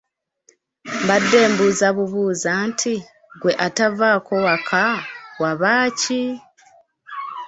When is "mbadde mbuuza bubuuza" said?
1.01-2.51